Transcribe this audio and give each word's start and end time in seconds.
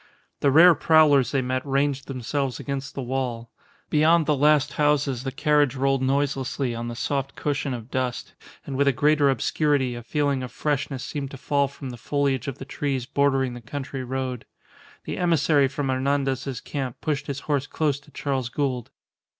The 0.39 0.49
rare 0.49 0.73
prowlers 0.73 1.29
they 1.31 1.43
met 1.43 1.63
ranged 1.63 2.07
themselves 2.07 2.59
against 2.59 2.95
the 2.95 3.03
wall. 3.03 3.51
Beyond 3.91 4.25
the 4.25 4.35
last 4.35 4.73
houses 4.73 5.23
the 5.23 5.31
carriage 5.31 5.75
rolled 5.75 6.01
noiselessly 6.01 6.73
on 6.73 6.87
the 6.87 6.95
soft 6.95 7.35
cushion 7.35 7.71
of 7.71 7.91
dust, 7.91 8.33
and 8.65 8.75
with 8.75 8.87
a 8.87 8.93
greater 8.93 9.29
obscurity 9.29 9.93
a 9.93 10.01
feeling 10.01 10.41
of 10.41 10.51
freshness 10.51 11.03
seemed 11.03 11.29
to 11.29 11.37
fall 11.37 11.67
from 11.67 11.91
the 11.91 11.97
foliage 11.97 12.47
of 12.47 12.57
the 12.57 12.65
trees 12.65 13.05
bordering 13.05 13.53
the 13.53 13.61
country 13.61 14.03
road. 14.03 14.45
The 15.03 15.19
emissary 15.19 15.67
from 15.67 15.89
Hernandez's 15.89 16.61
camp 16.61 16.99
pushed 17.01 17.27
his 17.27 17.41
horse 17.41 17.67
close 17.67 17.99
to 17.99 18.09
Charles 18.09 18.49
Gould. 18.49 18.89